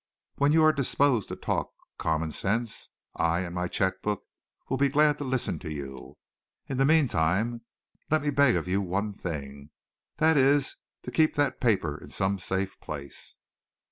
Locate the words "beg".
8.31-8.55